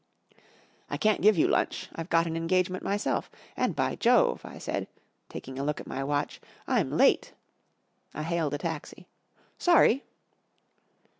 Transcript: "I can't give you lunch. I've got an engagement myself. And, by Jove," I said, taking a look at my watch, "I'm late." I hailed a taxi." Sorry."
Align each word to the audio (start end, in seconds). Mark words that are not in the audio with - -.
"I 0.89 0.97
can't 0.97 1.21
give 1.21 1.37
you 1.37 1.47
lunch. 1.47 1.87
I've 1.93 2.09
got 2.09 2.25
an 2.25 2.35
engagement 2.35 2.81
myself. 2.83 3.29
And, 3.55 3.75
by 3.75 3.93
Jove," 3.95 4.41
I 4.43 4.57
said, 4.57 4.87
taking 5.29 5.59
a 5.59 5.63
look 5.63 5.79
at 5.79 5.85
my 5.85 6.03
watch, 6.03 6.41
"I'm 6.67 6.89
late." 6.89 7.33
I 8.11 8.23
hailed 8.23 8.55
a 8.55 8.57
taxi." 8.57 9.05
Sorry." 9.59 10.03